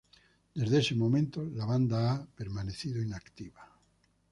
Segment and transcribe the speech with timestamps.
[0.55, 3.61] Desde ese momento la banda ha permanecido inactiva.